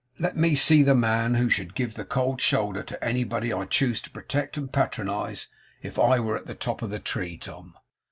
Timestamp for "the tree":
6.89-7.37